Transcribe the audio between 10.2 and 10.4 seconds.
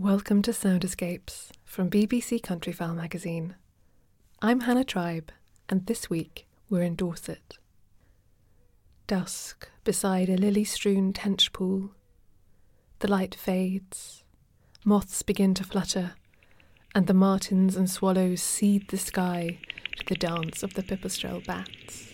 a